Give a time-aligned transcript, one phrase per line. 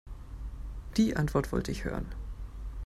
[0.97, 2.07] Die Antwort wollte ich hören.